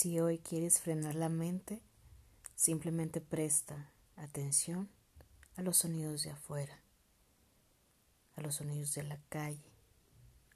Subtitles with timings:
[0.00, 1.82] Si hoy quieres frenar la mente,
[2.54, 4.88] simplemente presta atención
[5.56, 6.80] a los sonidos de afuera,
[8.34, 9.74] a los sonidos de la calle,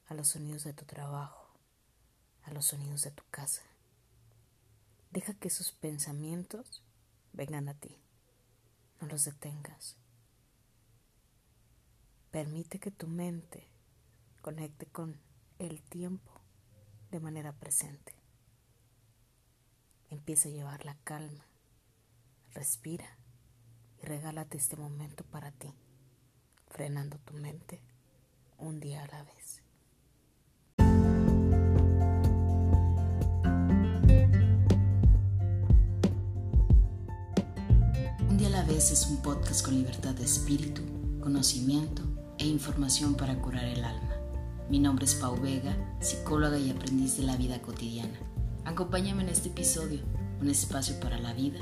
[0.07, 1.59] a los sonidos de tu trabajo,
[2.45, 3.61] a los sonidos de tu casa.
[5.11, 6.83] Deja que esos pensamientos
[7.35, 8.01] vengan a ti.
[8.99, 9.99] No los detengas.
[12.31, 13.69] Permite que tu mente
[14.41, 15.21] conecte con
[15.59, 16.33] el tiempo
[17.11, 18.24] de manera presente.
[20.15, 21.45] Empieza a llevar la calma.
[22.53, 23.19] Respira
[24.01, 25.75] y regálate este momento para ti,
[26.69, 27.83] frenando tu mente
[28.57, 29.61] un día a la vez.
[38.29, 40.83] Un día a la vez es un podcast con libertad de espíritu,
[41.21, 42.05] conocimiento
[42.39, 44.15] e información para curar el alma.
[44.71, 48.34] Mi nombre es Pau Vega, psicóloga y aprendiz de la vida cotidiana.
[48.65, 50.01] Acompáñame en este episodio,
[50.41, 51.61] un espacio para la vida,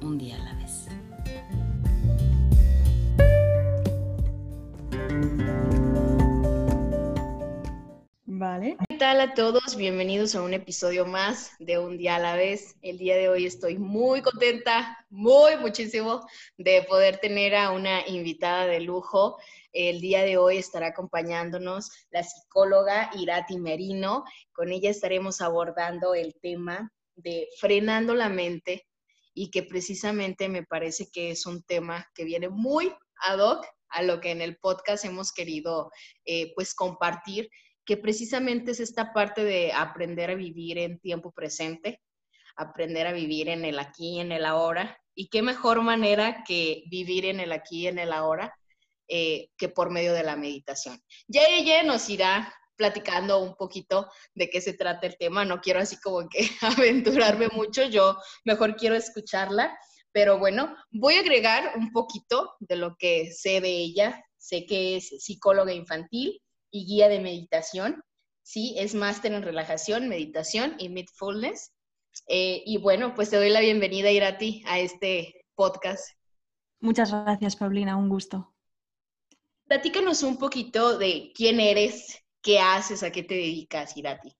[0.00, 0.86] un día a la vez.
[8.26, 8.76] Vale.
[8.96, 9.76] ¿Qué tal a todos?
[9.76, 12.76] Bienvenidos a un episodio más de Un día a la vez.
[12.80, 18.64] El día de hoy estoy muy contenta, muy muchísimo de poder tener a una invitada
[18.64, 19.36] de lujo.
[19.74, 24.24] El día de hoy estará acompañándonos la psicóloga Irati Merino.
[24.54, 28.86] Con ella estaremos abordando el tema de frenando la mente
[29.34, 34.02] y que precisamente me parece que es un tema que viene muy ad hoc a
[34.02, 35.90] lo que en el podcast hemos querido
[36.24, 37.50] eh, pues compartir,
[37.86, 42.02] que precisamente es esta parte de aprender a vivir en tiempo presente,
[42.56, 44.98] aprender a vivir en el aquí y en el ahora.
[45.14, 48.54] Y qué mejor manera que vivir en el aquí y en el ahora
[49.08, 51.00] eh, que por medio de la meditación.
[51.28, 55.44] Ya ella nos irá platicando un poquito de qué se trata el tema.
[55.44, 59.78] No quiero así como que aventurarme mucho, yo mejor quiero escucharla.
[60.10, 64.24] Pero bueno, voy a agregar un poquito de lo que sé de ella.
[64.38, 66.42] Sé que es psicóloga infantil
[66.76, 68.02] y guía de meditación.
[68.42, 71.72] Sí, es máster en relajación, meditación y mindfulness.
[72.28, 76.10] Eh, y bueno, pues te doy la bienvenida, Irati, a este podcast.
[76.80, 78.54] Muchas gracias, Paulina, un gusto.
[79.66, 84.36] Platícanos un poquito de quién eres, qué haces, a qué te dedicas, Irati.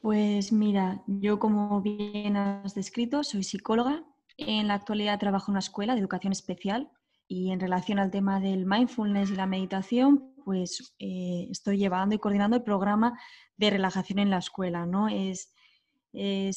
[0.00, 4.04] Pues mira, yo como bien has descrito, soy psicóloga.
[4.38, 6.90] En la actualidad trabajo en una escuela de educación especial
[7.28, 12.18] y en relación al tema del mindfulness y la meditación, pues eh, estoy llevando y
[12.18, 13.20] coordinando el programa
[13.58, 15.06] de relajación en la escuela, ¿no?
[15.08, 15.52] Es,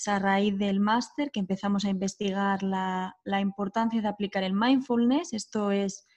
[0.07, 5.33] a raíz del máster que empezamos a investigar la, la importancia de aplicar el mindfulness.
[5.33, 6.07] Esto es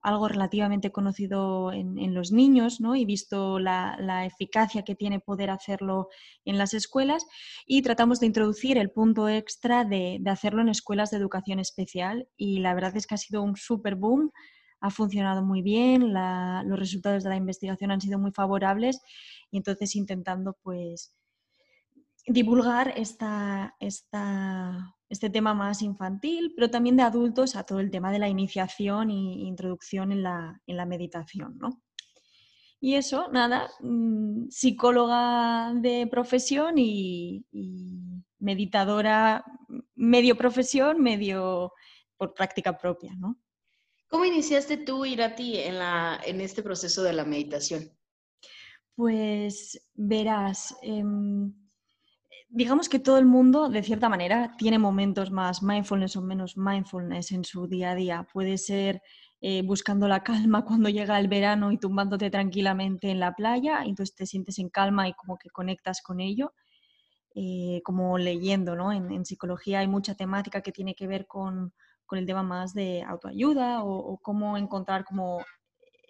[0.00, 2.94] algo relativamente conocido en, los niños ¿no?
[2.94, 6.08] y visto la, eficacia que tiene poder hacerlo
[6.44, 7.26] en las escuelas
[7.66, 12.60] y tratamos de introducir el punto extra de, hacerlo en escuelas de educación especial y
[12.60, 14.30] la verdad es que ha sido un super boom,
[14.84, 19.00] ha funcionado muy bien, los resultados de la investigación han sido muy favorables
[19.50, 21.16] y entonces intentando pues
[22.26, 28.18] divulgar esta, este tema más infantil, pero también de adultos a todo el tema de
[28.18, 31.56] la iniciación e introducción en la, meditación.
[31.56, 31.80] ¿no?
[32.78, 37.46] Y eso, nada, mm, psicóloga de profesión y,
[38.38, 39.42] meditadora
[39.94, 41.72] medio profesión, medio
[42.18, 43.14] por práctica propia.
[43.16, 43.38] ¿no?
[44.14, 47.90] ¿Cómo iniciaste tú, Irati, en, la, en este proceso de la meditación?
[48.94, 51.52] Pues verás, em,
[52.48, 57.32] digamos que todo el mundo, de cierta manera, tiene momentos más mindfulness o menos mindfulness
[57.32, 58.28] en su día a día.
[58.32, 59.02] Puede ser
[59.40, 64.14] eh, buscando la calma cuando llega el verano y tumbándote tranquilamente en la playa, entonces
[64.14, 66.54] te sientes en calma y como que conectas con ello.
[67.34, 68.92] Eh, como leyendo, ¿no?
[68.92, 71.74] En, psicología hay mucha temática que tiene que ver con,
[72.12, 75.44] el tema más de autoayuda o, cómo encontrar como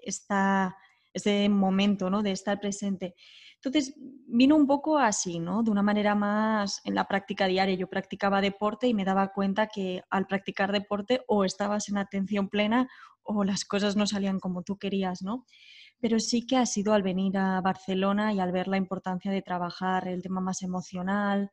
[0.03, 0.77] esta,
[1.13, 2.23] ese momento, ¿no?
[2.23, 3.15] De estar presente.
[3.57, 3.95] Entonces,
[4.27, 5.63] vino un poco así, ¿no?
[5.63, 7.75] De una manera más en la práctica diaria.
[7.77, 12.51] Yo practicaba deporte y me daba cuenta que al practicar deporte o estabas en atención
[12.51, 12.89] plena
[13.23, 15.47] o las cosas no salían como tú querías, ¿no?
[15.99, 19.43] Pero sí que ha sido al venir a Barcelona y al ver la importancia de
[19.43, 21.51] trabajar el tema más emocional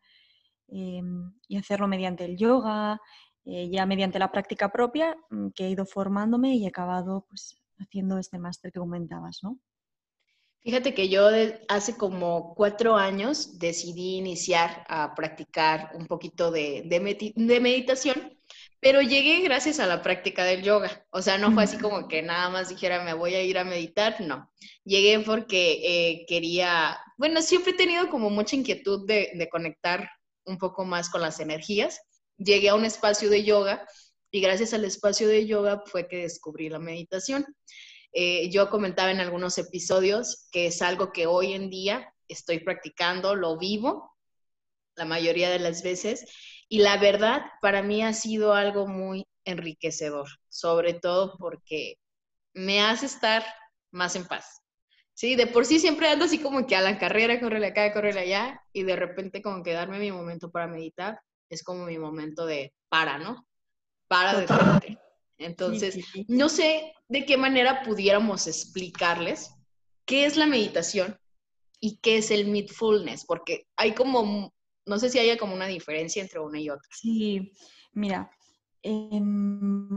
[0.67, 2.99] em, y hacerlo mediante el yoga,
[3.45, 7.61] eh, ya mediante la práctica propia, mm, que he ido formándome y he acabado pues,
[7.77, 9.59] haciendo este máster que comentabas, ¿no?
[10.63, 11.27] Fíjate que yo
[11.69, 16.83] hace como cuatro años decidí iniciar a practicar un poquito de,
[17.35, 18.37] meditación,
[18.79, 21.03] pero llegué gracias a la práctica del yoga.
[21.09, 23.63] O sea, no fue así como que nada más dijera me voy a ir a
[23.63, 24.51] meditar, no.
[24.83, 30.11] Llegué porque eh, quería, bueno, siempre he tenido como mucha inquietud de, conectar
[30.45, 32.01] un poco más con las energías.
[32.43, 33.87] Llegué a un espacio de yoga
[34.31, 37.45] y gracias al espacio de yoga fue que descubrí la meditación.
[38.13, 43.35] Eh, yo comentaba en algunos episodios que es algo que hoy en día estoy practicando,
[43.35, 44.11] lo vivo
[44.95, 46.25] la mayoría de las veces
[46.67, 51.95] y la verdad para mí ha sido algo muy enriquecedor, sobre todo porque
[52.53, 53.43] me hace estar
[53.91, 54.61] más en paz.
[55.13, 58.17] Sí, de por sí siempre ando así como que a la carrera, correr acá, correr
[58.17, 61.19] allá, y de repente como que darme mi momento para meditar
[61.51, 63.45] es como mi momento de para, ¿no?
[64.07, 64.97] Para de
[65.37, 69.53] Entonces, no sé de qué manera pudiéramos explicarles
[70.05, 71.19] qué es la meditación
[71.79, 74.53] y qué es el mindfulness, porque hay como,
[74.85, 76.87] no sé si haya como una diferencia entre una y otra.
[76.91, 77.51] Sí,
[77.93, 78.31] mira,
[78.81, 79.89] em,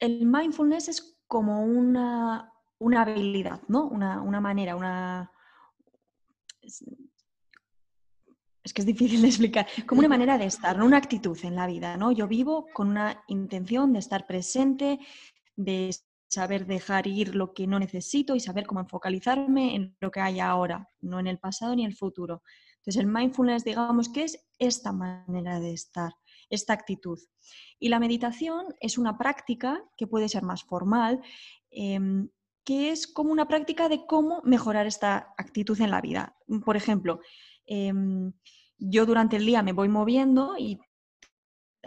[0.00, 3.86] el mindfulness es como una, una habilidad, ¿no?
[3.86, 5.30] Una, manera, una...
[8.64, 10.86] Es que es difícil de explicar, como una manera de estar, ¿no?
[10.86, 12.12] una actitud en la vida, ¿no?
[12.12, 14.98] Yo vivo con una intención de estar presente,
[15.54, 15.90] de
[16.34, 20.40] saber dejar ir lo que no necesito y saber cómo focalizarme en lo que hay
[20.40, 22.42] ahora, no en el pasado ni en el futuro.
[22.76, 26.12] Entonces, el mindfulness, digamos que es esta manera de estar,
[26.50, 27.18] esta actitud.
[27.78, 31.22] Y la meditación es una práctica que puede ser más formal,
[31.70, 32.28] em,
[32.64, 36.36] que es como una práctica de cómo mejorar esta actitud en la vida.
[36.64, 37.20] Por ejemplo,
[37.66, 38.32] em,
[38.78, 40.78] yo durante el día me voy moviendo y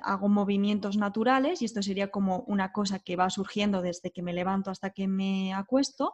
[0.03, 4.33] hago movimientos naturales y esto sería como una cosa que va surgiendo desde que me
[4.33, 6.13] levanto hasta que me acuesto,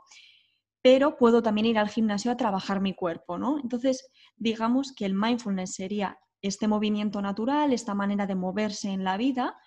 [0.81, 3.59] pero puedo también ir al gimnasio a trabajar mi cuerpo, ¿no?
[3.59, 9.17] Entonces, digamos que el mindfulness sería este movimiento natural, esta manera de moverse en la
[9.17, 9.57] vida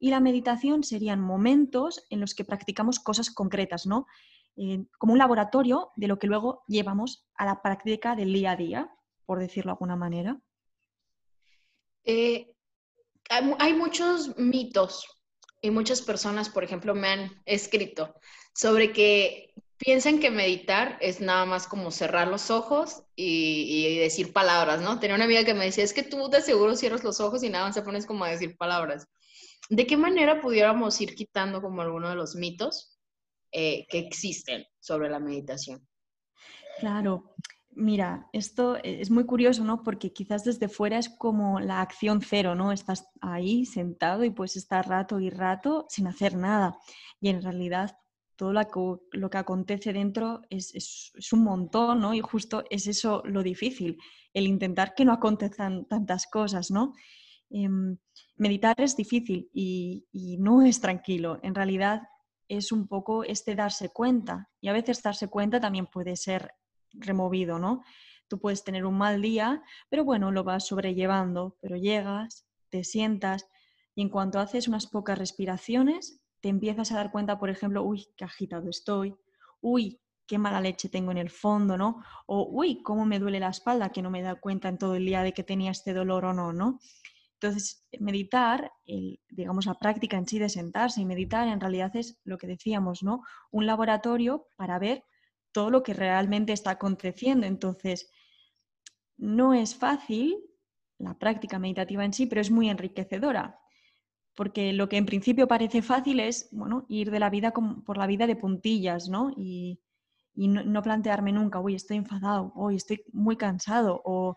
[0.00, 4.06] y la meditación serían momentos en los que practicamos cosas concretas, ¿no?
[4.56, 8.56] Eh, como un laboratorio de lo que luego llevamos a la práctica del día a
[8.56, 8.90] día,
[9.26, 10.40] por decirlo de alguna manera.
[12.04, 12.52] Eh,
[13.30, 15.06] hay muchos mitos
[15.62, 18.14] y muchas personas, por ejemplo, me han escrito
[18.54, 24.32] sobre que piensan que meditar es nada más como cerrar los ojos y, y, decir
[24.32, 25.00] palabras, ¿no?
[25.00, 27.48] Tenía una amiga que me decía, es que tú de seguro cierras los ojos y
[27.48, 29.08] nada más te pones como a decir palabras.
[29.70, 32.94] ¿De qué manera pudiéramos ir quitando como alguno de los mitos
[33.56, 35.86] eh, que existen sobre la meditación.
[36.80, 37.36] Claro,
[37.76, 39.82] Mira, esto es muy curioso, ¿no?
[39.82, 42.70] Porque quizás desde fuera es como la acción cero, ¿no?
[42.70, 46.78] Estás ahí sentado y puedes estar rato y rato sin hacer nada.
[47.20, 47.96] Y en realidad
[48.36, 52.14] todo lo que, acontece dentro es, un montón, ¿no?
[52.14, 53.98] Y justo es eso lo difícil,
[54.32, 56.94] el intentar que no acontezcan tantas cosas, ¿no?
[57.50, 57.96] Em,
[58.36, 61.40] meditar es difícil y no es tranquilo.
[61.42, 62.02] En realidad
[62.48, 64.50] es un poco este darse cuenta.
[64.60, 66.52] Y a veces darse cuenta también puede ser
[66.94, 67.82] removido, ¿no?
[68.28, 73.46] Tú puedes tener un mal día, pero bueno, lo vas sobrellevando, pero llegas, te sientas
[73.94, 78.06] y en cuanto haces unas pocas respiraciones, te empiezas a dar cuenta, por ejemplo, uy,
[78.16, 79.14] qué agitado estoy,
[79.60, 82.02] uy, qué mala leche tengo en el fondo, ¿no?
[82.26, 85.06] O uy, cómo me duele la espalda, que no me da cuenta en todo el
[85.06, 86.80] día de que tenía este dolor o no, ¿no?
[87.34, 88.72] Entonces, meditar,
[89.28, 93.02] digamos, la práctica en sí de sentarse y meditar en realidad es lo que decíamos,
[93.02, 93.22] ¿no?
[93.50, 95.04] Un laboratorio para ver
[95.54, 97.46] todo lo que realmente está aconteciendo.
[97.46, 98.10] Entonces,
[99.16, 100.36] no es fácil
[100.98, 103.58] la práctica meditativa en sí, pero es muy enriquecedora,
[104.34, 108.06] porque lo que en principio parece fácil es, bueno, ir de la vida por la
[108.06, 109.30] vida de puntillas, ¿no?
[109.36, 109.80] Y,
[110.36, 114.36] no, plantearme nunca, uy, estoy enfadado, hoy estoy muy cansado, o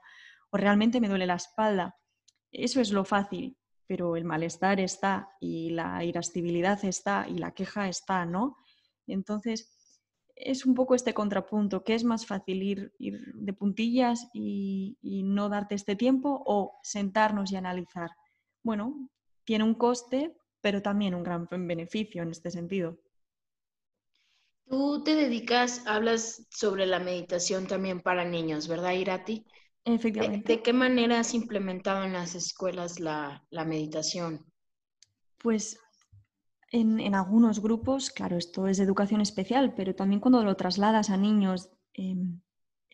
[0.51, 1.95] realmente me duele la espalda.
[2.51, 3.57] Eso es lo fácil,
[3.87, 8.57] pero el malestar está y la irascibilidad está y la queja está, ¿no?
[9.07, 9.76] Entonces,
[10.39, 15.49] es un poco este contrapunto, ¿qué es más fácil ir, ir de puntillas y, no
[15.49, 18.09] darte este tiempo o sentarnos y analizar?
[18.63, 19.09] Bueno,
[19.43, 22.97] tiene un coste, pero también un gran beneficio en este sentido.
[24.69, 29.45] Tú te dedicas, hablas sobre la meditación también para niños, ¿verdad, Irati?
[29.85, 30.57] Efectivamente.
[30.57, 34.45] ¿De, qué manera has implementado en las escuelas la, meditación?
[35.37, 35.79] Pues
[36.71, 41.69] en, algunos grupos, claro, esto es educación especial, pero también cuando lo trasladas a niños
[41.93, 42.41] em,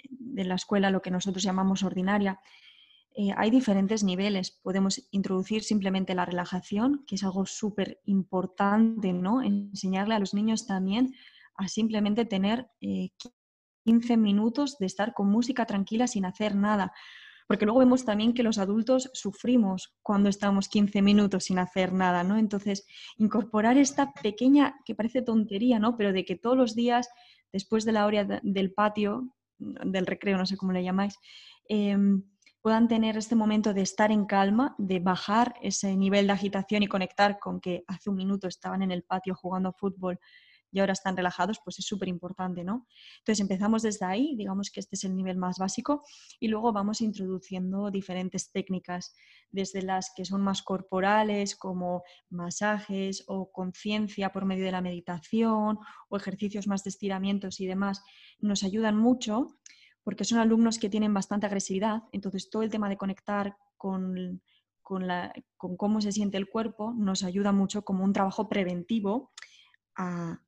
[0.09, 2.39] de la escuela, lo que nosotros llamamos ordinaria,
[3.15, 4.51] eh, hay diferentes niveles.
[4.51, 9.41] Podemos introducir simplemente la relajación, que es algo súper importante, ¿no?
[9.41, 11.13] Enseñarle a los niños también
[11.55, 13.11] a simplemente tener eh,
[13.85, 16.93] 15 minutos de estar con música tranquila sin hacer nada.
[17.47, 22.23] Porque luego vemos también que los adultos sufrimos cuando estamos 15 minutos sin hacer nada,
[22.23, 22.37] ¿no?
[22.37, 22.85] Entonces,
[23.17, 25.97] incorporar esta pequeña, que parece tontería, ¿no?
[25.97, 27.09] Pero de que todos los días,
[27.51, 31.15] después de la hora del patio, del recreo, no sé cómo le llamáis,
[31.67, 32.23] em,
[32.61, 36.87] puedan tener este momento de estar en calma, de bajar ese nivel de agitación y
[36.87, 40.17] conectar con que hace un minuto estaban en el patio jugando fútbol
[40.73, 42.87] y ahora están relajados, pues es súper importante, ¿no?
[43.19, 46.03] Entonces empezamos desde ahí, digamos que este es el nivel más básico,
[46.39, 49.15] y luego vamos introduciendo diferentes técnicas,
[49.51, 55.77] desde las que son más corporales, como masajes o conciencia por medio de la meditación
[56.09, 58.03] o ejercicios más de estiramientos y demás,
[58.39, 59.59] nos ayudan mucho
[60.03, 64.41] porque son alumnos que tienen bastante agresividad, entonces todo el tema de conectar con,
[64.81, 65.07] con,
[65.55, 69.31] con cómo se siente el cuerpo nos ayuda mucho como un trabajo preventivo
[69.95, 70.42] a,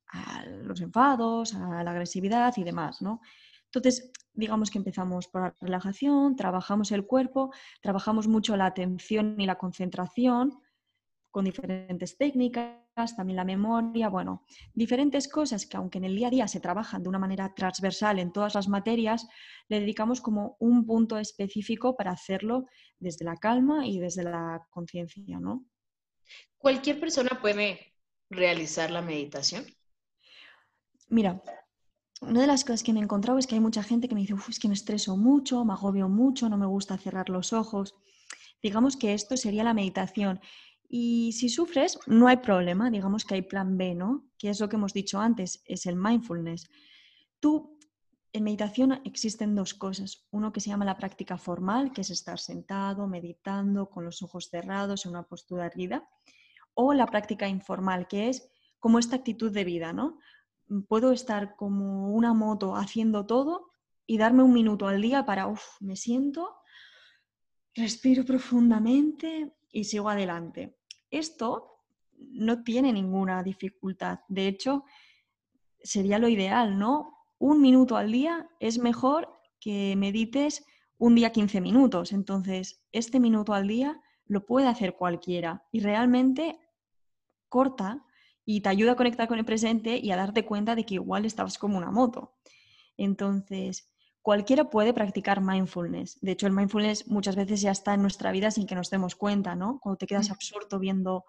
[0.64, 3.22] los enfados, a la agresividad y demás, ¿no?
[3.66, 9.46] Entonces, digamos que empezamos por la relajación, trabajamos el cuerpo, trabajamos mucho la atención y
[9.46, 10.60] la concentración
[11.32, 16.32] con diferentes técnicas, también la memoria, bueno, diferentes cosas que aunque en el día a
[16.32, 19.28] día se trabajan de una manera transversal en todas las materias,
[19.68, 22.68] le dedicamos como un punto específico para hacerlo
[23.00, 25.66] desde la calma y desde la conciencia, ¿no?
[26.58, 27.94] Cualquier persona puede
[28.30, 29.66] realizar la meditación?
[31.08, 31.42] Mira,
[32.22, 34.22] una de las cosas que me he encontrado es que hay mucha gente que me
[34.22, 37.94] dice, es que me estreso mucho, me agobio mucho, no me gusta cerrar los ojos.
[38.62, 40.40] Digamos que esto sería la meditación.
[40.88, 44.26] Y si sufres, no hay problema, digamos que hay plan B, ¿no?
[44.38, 46.70] Que es lo que hemos dicho antes, es el mindfulness.
[47.40, 47.78] Tú,
[48.34, 50.26] en meditación existen dos cosas.
[50.32, 54.50] Uno que se llama la práctica formal, que es estar sentado, meditando, con los ojos
[54.50, 56.08] cerrados, en una postura erguida
[56.76, 60.20] o la práctica informal, que es como esta actitud de vida, ¿no?
[60.88, 63.72] Puedo estar como una moto haciendo todo
[64.08, 66.56] y darme un minuto al día para, uff, me siento,
[67.74, 70.78] respiro profundamente y sigo adelante.
[71.12, 71.84] Esto
[72.18, 74.20] no tiene ninguna dificultad.
[74.28, 74.86] De hecho,
[75.82, 77.16] sería lo ideal, ¿no?
[77.38, 79.30] Un minuto al día es mejor
[79.60, 80.66] que medites
[80.98, 82.12] un día 15 minutos.
[82.12, 86.60] Entonces, este minuto al día lo puede hacer cualquiera y realmente
[87.50, 88.05] corta
[88.46, 91.26] y te ayuda a conectar con el presente y a darte cuenta de que igual
[91.26, 92.36] estabas como una moto.
[92.96, 96.20] Entonces, cualquiera puede practicar mindfulness.
[96.22, 99.16] De hecho, el mindfulness muchas veces ya está en nuestra vida sin que nos demos
[99.16, 99.80] cuenta, ¿no?
[99.80, 101.26] Cuando te quedas absorto viendo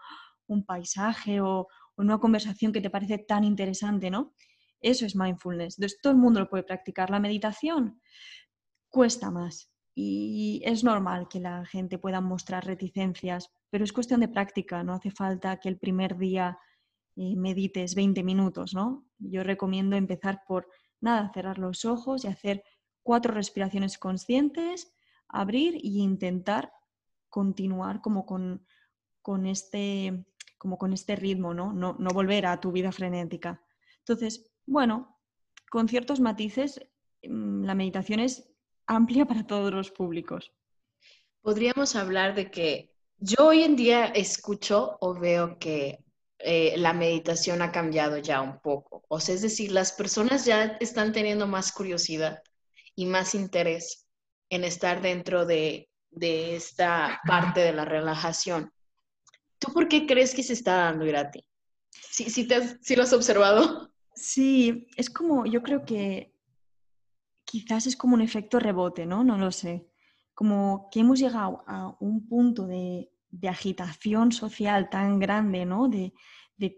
[0.46, 1.68] un paisaje o,
[1.99, 4.35] una conversación que te parece tan interesante, ¿no?
[4.80, 5.78] Eso es mindfulness.
[5.78, 7.08] Entonces, todo el mundo lo puede practicar.
[7.08, 8.00] La meditación
[8.90, 14.28] cuesta más y es normal que la gente pueda mostrar reticencias pero es cuestión de
[14.28, 16.58] práctica, no hace falta que el primer día
[17.16, 19.06] eh, medites 20 minutos, ¿no?
[19.18, 20.68] Yo recomiendo empezar por,
[21.00, 22.62] nada, cerrar los ojos y hacer
[23.02, 24.94] cuatro respiraciones conscientes,
[25.28, 26.73] abrir e intentar
[27.28, 28.66] continuar como con,
[29.23, 30.26] con, este,
[30.58, 31.73] como con este ritmo, ¿no?
[31.73, 31.96] ¿no?
[31.99, 33.62] No volver a tu vida frenética.
[33.99, 35.18] Entonces, bueno,
[35.70, 36.80] con ciertos matices,
[37.23, 38.52] mm, la meditación es
[38.87, 40.52] amplia para todos los públicos.
[41.40, 46.05] Podríamos hablar de que yo hoy en día escucho o veo que
[46.38, 49.04] eh, la meditación ha cambiado ya un poco.
[49.08, 52.42] O sea, es decir, las personas ya están teniendo más curiosidad
[52.94, 54.06] y más interés
[54.50, 55.88] en estar dentro de,
[56.18, 58.72] esta parte de la relajación.
[59.58, 61.44] ¿Tú por qué crees que se está dando, Irati?
[61.90, 63.92] ¿Sí, sí, te ¿Sí lo has observado?
[64.14, 66.32] Sí, es como, yo creo que
[67.44, 69.24] quizás es como un efecto rebote, ¿no?
[69.24, 69.86] No lo sé
[70.36, 73.10] como que hemos llegado a un punto de,
[73.49, 75.88] agitación social tan grande, ¿no?
[75.88, 76.12] De,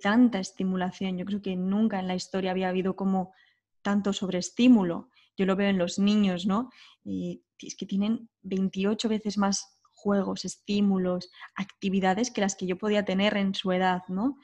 [0.02, 1.18] tanta estimulación.
[1.18, 3.32] Yo creo que nunca en la historia había habido como
[3.80, 5.08] tanto sobreestímulo.
[5.36, 6.70] Yo lo veo en los niños, ¿no?
[7.04, 13.36] es que tienen 28 veces más juegos, estímulos, actividades que las que yo podía tener
[13.36, 14.36] en su edad, ¿no?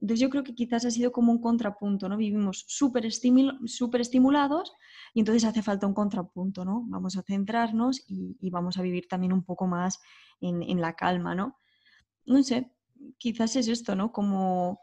[0.00, 2.16] Entonces yo creo que quizás ha sido como un contrapunto, ¿no?
[2.16, 4.72] Vivimos súper estimulados
[5.12, 6.84] y entonces hace falta un contrapunto, ¿no?
[6.88, 10.00] Vamos a centrarnos y, vamos a vivir también un poco más
[10.40, 11.58] en, la calma, ¿no?
[12.24, 12.70] No sé,
[13.18, 14.10] quizás es esto, ¿no?
[14.10, 14.80] Como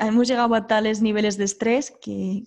[0.00, 2.44] hemos llegado a tales niveles de estrés que,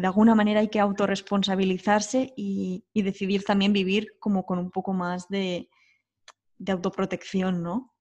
[0.00, 4.94] de alguna manera hay que autorresponsabilizarse y, y decidir también vivir como con un poco
[4.94, 5.68] más de,
[6.56, 7.92] de autoprotección, ¿no?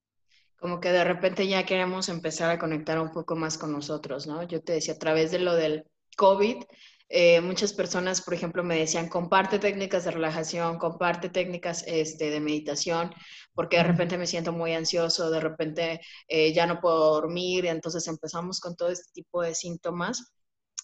[0.59, 4.43] Como que de repente ya queremos empezar a conectar un poco más con nosotros, ¿no?
[4.43, 5.85] Yo te decía, a través de lo del
[6.17, 6.63] COVID,
[7.11, 12.39] eh, muchas personas, por ejemplo, me decían, comparte técnicas de relajación, comparte técnicas este, de
[12.39, 13.11] meditación,
[13.55, 17.69] porque de repente me siento muy ansioso, de repente eh, ya no puedo dormir, y
[17.69, 20.33] entonces empezamos con todo este tipo de síntomas.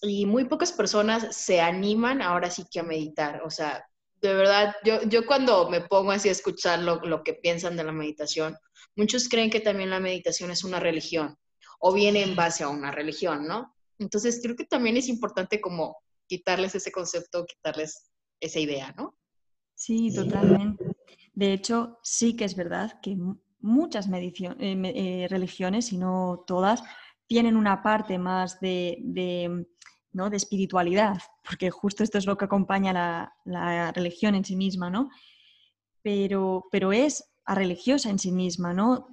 [0.02, 3.42] Y muy pocas personas se animan ahora sí que a meditar.
[3.44, 3.84] O sea,
[4.20, 7.84] de verdad, yo, yo cuando me pongo así a escuchar lo, lo que piensan de
[7.84, 8.56] la meditación,
[8.94, 11.36] muchos creen que también la meditación es una religión
[11.78, 13.74] o viene en base a una religión, ¿no?
[13.98, 19.16] Entonces creo que también es importante como quitarles ese concepto, quitarles esa idea, ¿no?
[19.74, 20.84] Sí, totalmente.
[21.34, 23.16] De hecho, sí que es verdad que
[23.60, 26.82] muchas eh, eh, religiones, si no todas,
[27.26, 29.66] tienen una parte más de,
[30.12, 30.30] ¿no?
[30.30, 34.88] de espiritualidad, porque justo esto es lo que acompaña la, la religión en sí misma,
[34.88, 35.10] ¿no?
[36.02, 39.08] Pero, pero es a religiosa en sí misma, ¿no?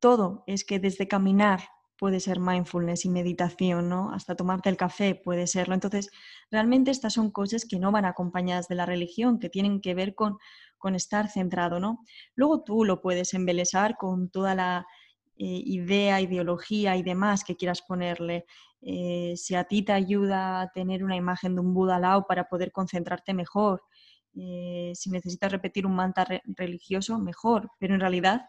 [0.00, 1.60] Todo es que desde caminar
[1.96, 4.12] puede ser mindfulness y meditación, ¿no?
[4.12, 5.74] Hasta tomarte el café puede serlo.
[5.74, 6.10] Entonces,
[6.50, 10.14] realmente estas son cosas que no van acompañadas de la religión, que tienen que ver
[10.14, 10.38] con,
[10.78, 12.00] con estar centrado, ¿no?
[12.34, 14.86] Luego tú lo puedes embelesar con toda la
[15.36, 18.46] eh, idea, ideología y demás que quieras ponerle.
[18.80, 22.48] Eh, si a ti te ayuda a tener una imagen de un Buda Lao para
[22.48, 23.82] poder concentrarte mejor,
[24.34, 28.46] eh, si necesitas repetir un mantra religioso, mejor, pero en realidad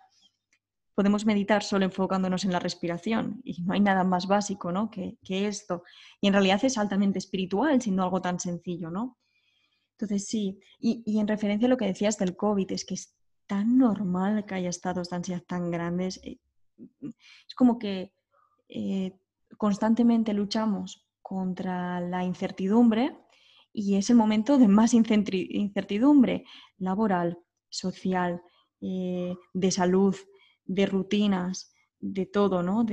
[0.93, 4.91] podemos meditar solo enfocándonos en la respiración y no hay nada más básico ¿no?
[4.91, 5.83] que, esto.
[6.19, 9.17] Y en realidad es altamente espiritual, siendo algo tan sencillo, ¿no?
[9.93, 13.15] Entonces sí, y, en referencia a lo que decías del COVID, es que es
[13.47, 16.19] tan normal que haya estados de ansiedad tan grandes.
[16.23, 16.39] Eh,
[16.77, 18.13] es como que
[18.67, 19.17] eh,
[19.57, 23.17] constantemente luchamos contra la incertidumbre
[23.73, 26.43] y es el momento de más incertidumbre
[26.77, 28.41] laboral, social,
[28.81, 30.15] eh, de salud,
[30.65, 32.85] de rutinas, de todo, ¿no?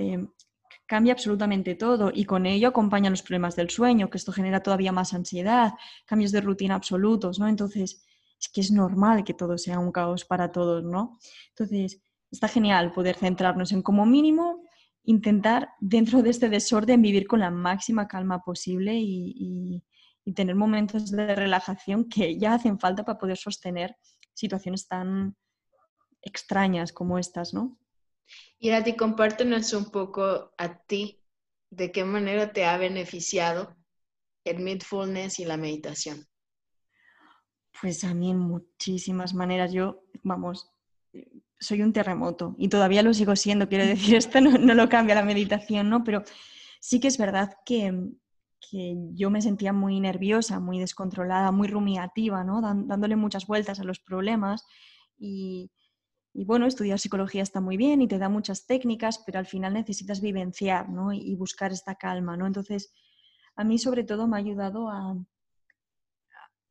[0.87, 4.92] Cambia absolutamente todo y con ello acompañan los problemas del sueño, que esto genera todavía
[4.92, 5.73] más ansiedad,
[6.06, 7.49] cambios de rutina absolutos, ¿no?
[7.49, 8.04] Entonces,
[8.40, 11.18] es que es normal que todo sea un caos para todos, ¿no?
[11.50, 14.62] Entonces, está genial poder centrarnos en como mínimo
[15.04, 19.82] intentar dentro de este desorden vivir con la máxima calma posible y
[20.32, 23.97] tener momentos de relajación que ya hacen falta para poder sostener
[24.35, 25.37] situaciones tan
[26.23, 27.78] extrañas como estas, ¿no?
[28.58, 31.23] Y a ti, compártenos un poco a ti,
[31.70, 33.76] de qué manera te ha beneficiado
[34.44, 36.26] el mindfulness y la meditación.
[37.80, 39.73] Pues a mí en muchísimas maneras.
[39.73, 40.73] Yo, vamos,
[41.61, 45.14] soy un terremoto y todavía lo sigo siendo, quiero decir, esto no, no lo cambia
[45.14, 46.05] la meditación, ¿no?
[46.05, 46.22] Pero
[46.81, 47.92] sí que es verdad que,
[48.61, 52.61] que yo me sentía muy nerviosa, muy descontrolada, muy rumiativa, ¿no?
[52.61, 54.64] dándole muchas vueltas a los problemas
[55.16, 55.71] y,
[56.33, 60.21] bueno, estudiar psicología está muy bien y te da muchas técnicas, pero al final necesitas
[60.21, 61.12] vivenciar ¿no?
[61.12, 62.37] y buscar esta calma.
[62.37, 62.47] ¿no?
[62.47, 62.92] Entonces,
[63.57, 65.16] a mí sobre todo me ha ayudado a,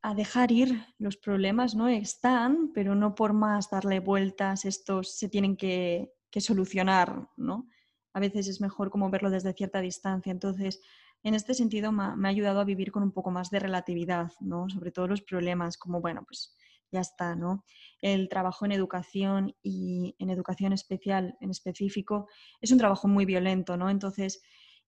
[0.01, 1.89] a dejar ir los problemas, ¿no?
[1.89, 7.67] Están, pero no por más darle vueltas, estos se tienen que, que solucionar, ¿no?
[8.13, 10.31] A veces es mejor como verlo desde cierta distancia.
[10.31, 10.81] Entonces,
[11.23, 14.69] en este sentido me ha, ayudado a vivir con un poco más de relatividad, ¿no?
[14.69, 16.55] Sobre todo los problemas, como, bueno, pues
[16.91, 17.63] ya está, ¿no?
[18.01, 22.27] El trabajo en educación y en educación especial en específico
[22.61, 23.89] es un trabajo muy violento, ¿no?
[23.89, 24.41] Entonces,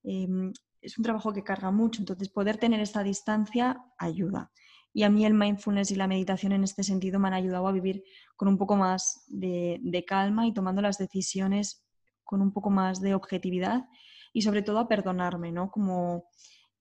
[0.04, 4.52] em, es un trabajo que carga mucho, entonces poder tener esta distancia ayuda.
[4.94, 7.72] Y a mí el mindfulness y la meditación en este sentido me han ayudado a
[7.72, 8.04] vivir
[8.36, 11.86] con un poco más de, calma y tomando las decisiones
[12.24, 13.86] con un poco más de objetividad
[14.34, 15.72] y sobre todo a perdonarme, ¿no?
[15.72, 16.26] Como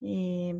[0.01, 0.55] eh,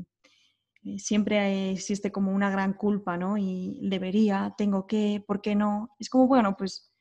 [0.85, 3.37] eh, siempre existe como una gran culpa, ¿no?
[3.37, 5.91] Y debería, tengo que, ¿por qué no?
[5.99, 6.93] Es como, bueno, pues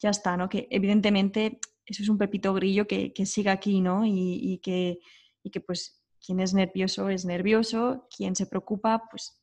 [0.00, 0.48] ya está, ¿no?
[0.48, 4.04] Que evidentemente eso es un pepito grillo que, que siga aquí, ¿no?
[4.04, 4.98] Y, que,
[5.42, 9.40] y que pues quien es nervioso es nervioso, quien se preocupa, pues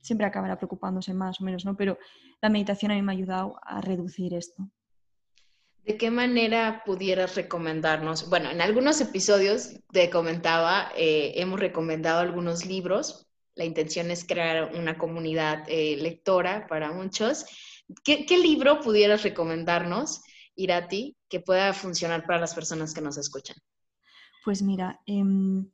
[0.00, 1.76] siempre acabará preocupándose más o menos, ¿no?
[1.76, 1.98] Pero
[2.42, 4.68] la meditación a mí me ha ayudado a reducir esto.
[5.88, 8.28] ¿De qué manera pudieras recomendarnos?
[8.28, 14.72] Bueno, en algunos episodios te comentaba, eh, hemos recomendado algunos libros la intención es crear
[14.76, 17.44] una comunidad eh, lectora para muchos.
[18.04, 20.22] ¿Qué, libro pudieras recomendarnos,
[20.54, 23.56] Irati, que pueda funcionar para las personas que nos escuchan?
[24.44, 25.68] Pues mira, em,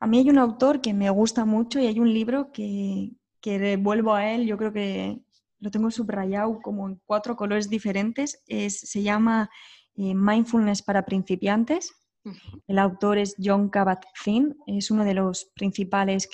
[0.00, 3.78] a mí hay un autor que me gusta mucho y hay un libro que, que
[3.78, 5.18] vuelvo a él, yo creo que
[5.64, 9.50] lo tengo subrayado como en cuatro colores diferentes, es, se llama
[9.96, 11.92] eh, Mindfulness para principiantes
[12.66, 16.28] el autor es John Kabat-Zinn, es uno de los principales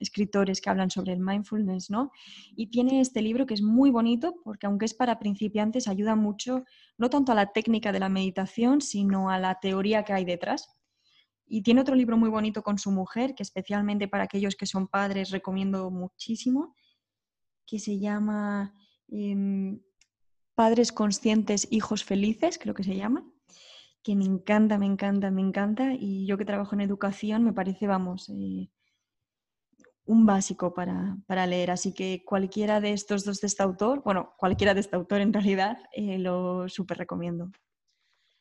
[0.00, 2.10] escritores que hablan sobre el mindfulness, ¿no?
[2.56, 6.64] Y tiene este libro que es muy bonito porque aunque es para principiantes ayuda mucho
[6.98, 10.68] no tanto a la técnica de la meditación, sino a la teoría que hay detrás.
[11.46, 14.88] Y tiene otro libro muy bonito con su mujer, que especialmente para aquellos que son
[14.88, 16.74] padres recomiendo muchísimo,
[17.72, 18.74] que se llama
[19.08, 19.80] em,
[20.54, 23.24] Padres conscientes, hijos felices, creo que se llama
[24.02, 25.94] que me encanta, me encanta, me encanta.
[25.98, 28.68] Y yo que trabajo en educación me parece, vamos, eh,
[30.04, 31.70] un básico para, leer.
[31.70, 35.32] Así que cualquiera de estos dos de este autor, bueno, cualquiera de este autor en
[35.32, 37.50] realidad, eh, lo súper recomiendo.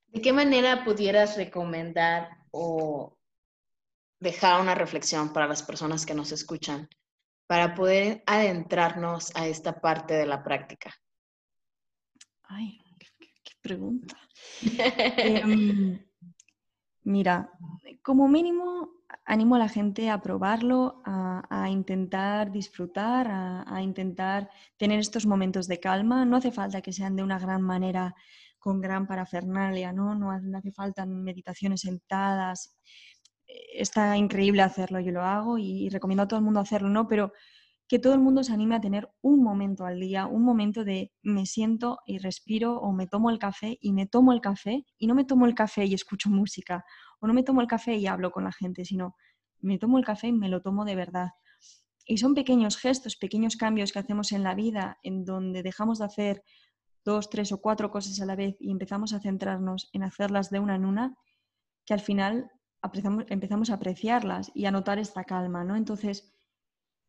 [0.08, 3.18] ¿De qué manera pudieras recomendar o
[4.20, 6.90] dejar una reflexión para las personas que nos escuchan
[7.52, 10.90] para poder adentrarnos a esta parte de la práctica?
[12.44, 12.80] Ay,
[13.44, 14.16] qué, pregunta.
[15.18, 16.00] Em,
[17.04, 17.52] mira,
[18.02, 18.94] como mínimo
[19.26, 25.82] animo a la gente a probarlo, a, intentar disfrutar, a, intentar tener estos momentos de
[25.82, 26.24] calma.
[26.24, 28.16] No hace falta que sean de una gran manera
[28.60, 30.16] con gran parafernalia, ¿no?
[30.16, 32.78] No hace falta meditaciones sentadas.
[33.74, 37.08] Está increíble hacerlo, yo lo hago y recomiendo a todo el mundo hacerlo, ¿no?
[37.08, 37.32] Pero
[37.92, 41.12] que todo el mundo se anime a tener un momento al día, un momento de
[41.24, 45.08] me siento y respiro o me tomo el café y me tomo el café y
[45.08, 46.86] no me tomo el café y escucho música
[47.20, 49.18] o no me tomo el café y hablo con la gente, sino
[49.60, 51.32] me tomo el café y me lo tomo de verdad.
[52.06, 56.06] Y son pequeños gestos, pequeños cambios que hacemos en la vida en donde dejamos de
[56.06, 56.44] hacer
[57.04, 60.60] dos, tres o cuatro cosas a la vez y empezamos a centrarnos en hacerlas de
[60.60, 61.18] una en una,
[61.86, 62.50] que al final
[63.30, 65.76] empezamos a apreciarlas y a notar esta calma, ¿no?
[65.76, 66.34] Entonces,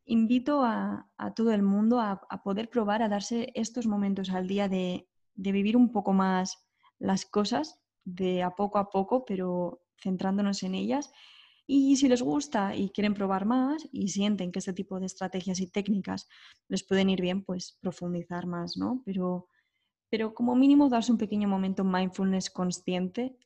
[0.05, 5.09] invito a, todo el mundo a, poder probar a darse estos momentos al día de,
[5.35, 6.67] vivir un poco más
[6.99, 11.13] las cosas de a poco a poco, pero centrándonos en ellas.
[11.67, 15.61] Y si les gusta y quieren probar más y sienten que este tipo de estrategias
[15.61, 16.29] y técnicas
[16.69, 19.03] les pueden ir bien, pues profundizar más, ¿no?
[19.05, 19.49] Pero,
[20.11, 23.39] pero como mínimo darse un pequeño momento mindfulness consciente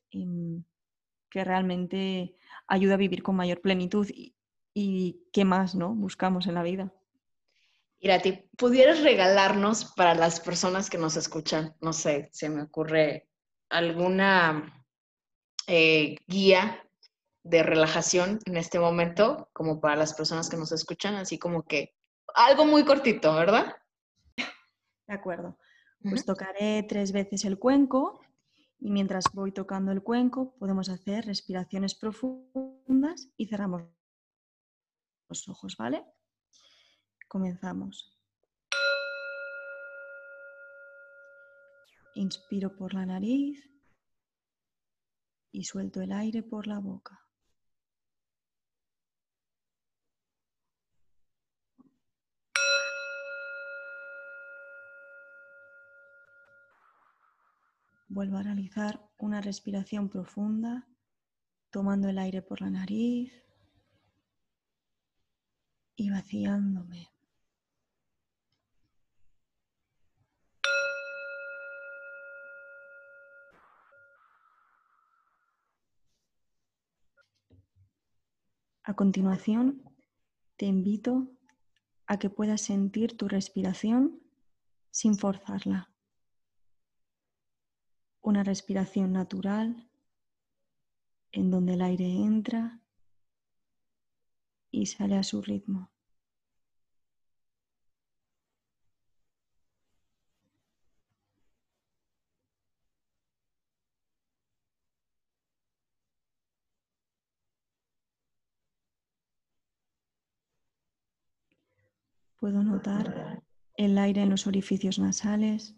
[1.29, 2.35] que realmente
[2.67, 4.07] ayuda a vivir con mayor plenitud
[4.73, 5.93] y qué más ¿no?
[5.93, 6.93] buscamos en la vida.
[7.99, 13.27] Irati, ¿pudieras regalarnos para las personas que nos escuchan, no sé, se me ocurre
[13.69, 14.85] alguna
[15.65, 16.83] eh, guía
[17.43, 21.95] de relajación en este momento, como para las personas que nos escuchan, así como que
[22.35, 23.75] algo muy cortito, ¿verdad?
[25.07, 25.57] De acuerdo.
[26.01, 28.21] Pues tocaré tres veces el cuenco
[28.79, 33.83] y mientras voy tocando el cuenco podemos hacer respiraciones profundas y cerramos
[35.29, 36.05] los ojos, ¿vale?
[37.27, 38.17] Comenzamos.
[42.15, 43.69] Inspiro por la nariz
[45.51, 47.26] y suelto el aire por la boca.
[58.09, 60.87] Vuelvo a realizar una respiración profunda,
[61.71, 63.33] tomando el aire por la nariz
[65.95, 67.09] y vaciándome.
[78.83, 79.83] A continuación,
[80.55, 81.27] te invito
[82.05, 84.21] a que puedas sentir tu respiración
[84.91, 85.91] sin forzarla.
[88.27, 89.87] Una respiración natural
[91.31, 92.81] en donde el aire entra
[94.69, 95.89] y sale a su ritmo.
[112.41, 113.41] Puedo notar
[113.75, 115.77] el aire en los orificios nasales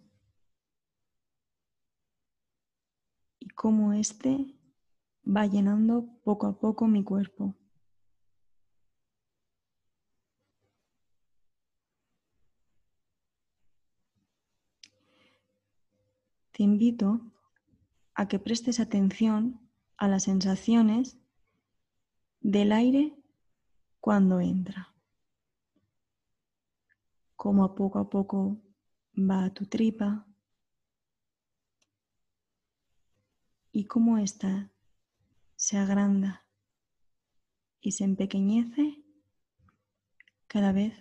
[3.62, 4.56] cómo éste
[5.28, 7.56] va llenando poco a poco mi cuerpo.
[16.54, 17.22] te invito
[18.16, 19.60] a que prestes atención
[19.98, 21.18] a las sensaciones
[22.40, 23.14] del aire
[24.00, 24.94] cuando entra.
[27.36, 28.62] Cómo a poco a poco
[29.18, 30.29] va tu tripa
[33.80, 34.70] y cómo ésta
[35.56, 36.46] se agranda
[37.80, 39.02] y se empequeñece
[40.48, 40.94] cada vez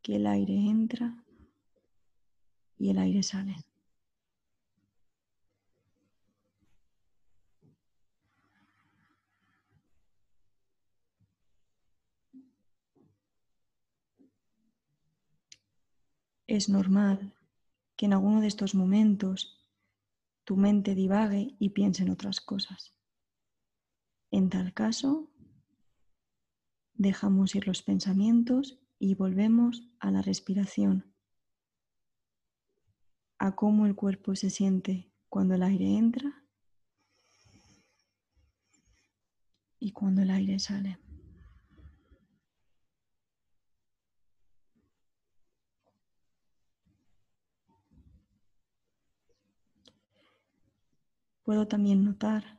[0.00, 1.22] que el aire entra
[2.78, 3.56] y el aire sale.
[16.46, 17.34] Es normal
[17.96, 19.63] que en alguno de estos momentos
[20.44, 22.94] tu mente divague y piense en otras cosas.
[24.30, 25.30] En tal caso,
[26.94, 31.14] dejamos ir los pensamientos y volvemos a la respiración,
[33.38, 36.44] a cómo el cuerpo se siente cuando el aire entra
[39.78, 41.03] y cuando el aire sale.
[51.44, 52.58] Puedo también notar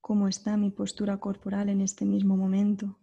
[0.00, 2.98] cómo está mi postura corporal en este mismo momento.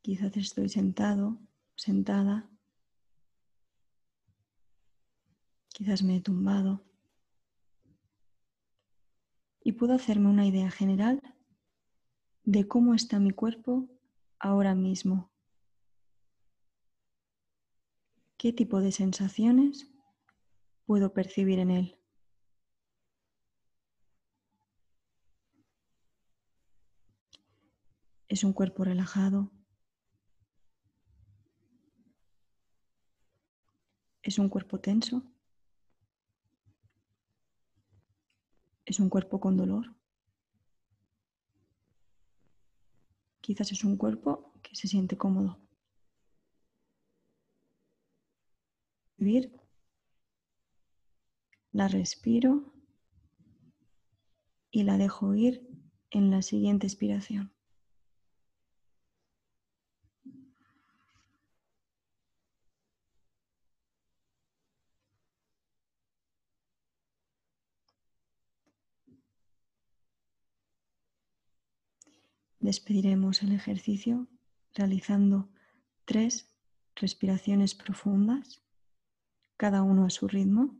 [0.00, 1.38] Quizás estoy sentado,
[1.74, 2.48] sentada.
[5.70, 6.84] Quizás me he tumbado.
[9.64, 11.20] Y puedo hacerme una idea general
[12.44, 13.88] de cómo está mi cuerpo
[14.38, 15.32] ahora mismo.
[18.36, 19.90] ¿Qué tipo de sensaciones
[20.90, 21.96] puedo percibir en él?
[28.26, 29.52] Es un cuerpo relajado.
[34.20, 35.22] Es un cuerpo tenso.
[38.84, 39.94] Es un cuerpo con dolor.
[43.40, 45.56] Quizás es un cuerpo que se siente cómodo.
[49.18, 49.69] Vivir.
[51.72, 52.64] La respiro
[54.70, 55.68] y la dejo ir
[56.10, 57.52] en la siguiente expiración.
[72.60, 74.28] Despediremos el ejercicio
[74.74, 75.48] realizando
[76.04, 76.52] tres
[76.94, 78.62] respiraciones profundas,
[79.56, 80.76] cada uno a su ritmo.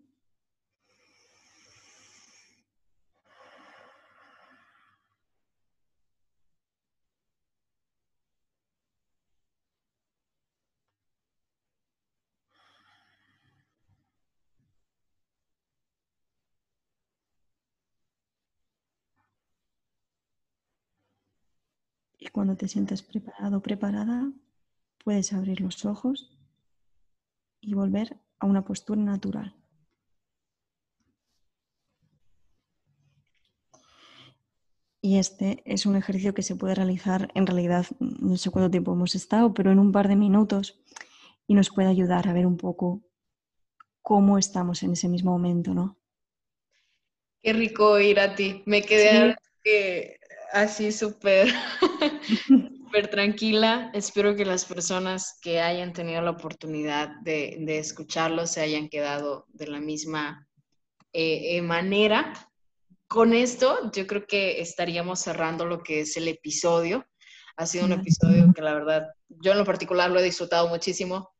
[22.40, 24.32] Cuando te sientas preparado o preparada,
[25.04, 26.32] puedes abrir los ojos
[27.60, 29.54] y volver a una postura natural.
[35.02, 38.94] Y este es un ejercicio que se puede realizar en realidad, no sé cuánto tiempo
[38.94, 40.80] hemos estado, pero en un par de minutos
[41.46, 43.02] y nos puede ayudar a ver un poco
[44.00, 45.98] cómo estamos en ese mismo momento, ¿no?
[47.42, 48.62] Qué rico ir a ti.
[48.64, 49.36] Me quedé
[50.52, 51.48] así súper,
[52.46, 53.90] súper tranquila.
[53.94, 59.66] Espero que las personas que hayan tenido la oportunidad de, escucharlo se hayan quedado de
[59.66, 60.46] la misma
[61.12, 62.32] eh, eh, manera.
[63.08, 67.04] Con esto, yo creo que estaríamos cerrando lo que es el episodio.
[67.56, 71.30] Ha sido un episodio que la verdad, yo en lo particular lo he disfrutado muchísimo.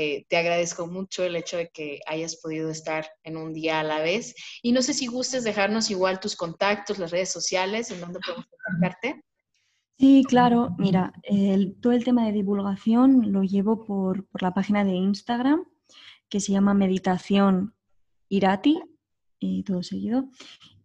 [0.00, 3.82] Eh, te agradezco mucho el hecho de que hayas podido estar en un día a
[3.82, 4.32] la vez.
[4.62, 8.46] Y no sé si gustes dejarnos igual tus contactos, las redes sociales, en donde podemos
[8.46, 9.24] contactarte.
[9.98, 10.76] Sí, claro.
[10.78, 11.12] Mira,
[11.82, 15.64] todo el tema de divulgación lo llevo por, la página de Instagram
[16.28, 17.74] que se llama Meditación
[18.28, 18.80] Irati,
[19.40, 20.28] y todo seguido.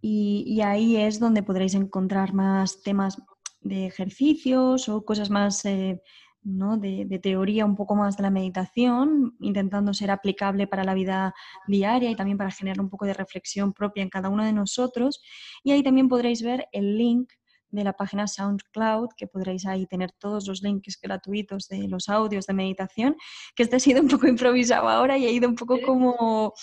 [0.02, 3.21] Y, ahí es donde podréis encontrar más temas
[3.62, 6.02] de ejercicios o cosas más eh,
[6.43, 11.34] de, teoría un poco más de la meditación, intentando ser aplicable para la vida
[11.67, 15.21] diaria y también para generar un poco de reflexión propia en cada uno de nosotros.
[15.63, 17.32] Y ahí también podréis ver el link
[17.69, 22.45] de la página SoundCloud, que podréis ahí tener todos los links gratuitos de los audios
[22.45, 23.15] de meditación,
[23.56, 26.53] que este ha sido un poco improvisado ahora y ha ido un poco como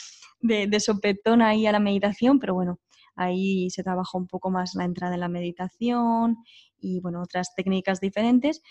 [0.40, 2.78] de, de sopetón ahí a la meditación, pero bueno,
[3.16, 6.36] ahí se trabaja un poco más la entrada en la meditación
[6.78, 8.62] y bueno, otras técnicas diferentes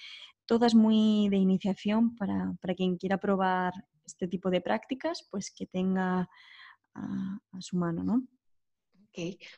[0.50, 3.72] todas muy de iniciación para, quien quiera probar
[4.04, 6.28] este tipo de prácticas, pues que tenga
[6.96, 8.24] a, su mano, ¿no?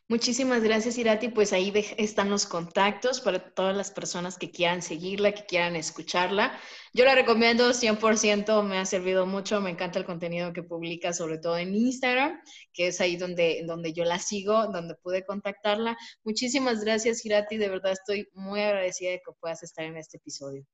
[0.09, 1.29] Muchísimas gracias, Irati.
[1.29, 6.59] Pues ahí están los contactos para todas las personas que quieran seguirla, que quieran escucharla.
[6.93, 11.37] Yo la recomiendo 100%, me ha servido mucho, me encanta el contenido que publica, sobre
[11.37, 12.41] todo en Instagram,
[12.73, 15.95] que es ahí donde, donde yo la sigo, donde pude contactarla.
[16.25, 17.55] Muchísimas gracias, Irati.
[17.55, 20.65] De verdad estoy muy agradecida de que puedas estar en este episodio.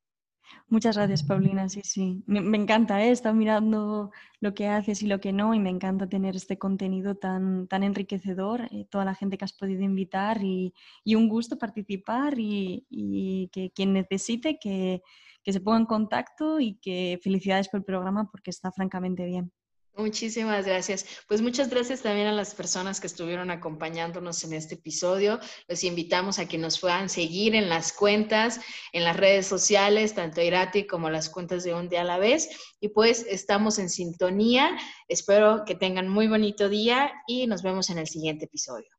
[0.68, 1.68] Muchas gracias, Paulina.
[1.68, 2.22] Sí, sí.
[2.26, 3.10] Me, encanta, ¿eh?
[3.10, 7.14] estar mirando lo que haces y lo que no, y me encanta tener este contenido
[7.14, 10.74] tan, tan enriquecedor, eh, toda la gente que has podido invitar y,
[11.06, 15.02] un gusto participar y, que quien necesite que,
[15.42, 19.52] que se ponga en contacto y que felicidades por el programa porque está francamente bien.
[19.98, 21.04] Muchísimas gracias.
[21.26, 25.40] Pues muchas gracias también a las personas que estuvieron acompañándonos en este episodio.
[25.66, 28.60] Los invitamos a que nos puedan seguir en las cuentas,
[28.92, 32.48] en las redes sociales, tanto Irati como las cuentas de Un Día a la Vez.
[32.78, 34.78] Y pues estamos en sintonía.
[35.08, 38.97] Espero que tengan muy bonito día y nos vemos en el siguiente episodio.